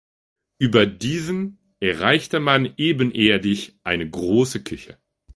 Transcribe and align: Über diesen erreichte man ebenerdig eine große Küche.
Über 0.57 0.87
diesen 0.87 1.59
erreichte 1.79 2.39
man 2.39 2.73
ebenerdig 2.75 3.75
eine 3.83 4.09
große 4.09 4.63
Küche. 4.63 4.97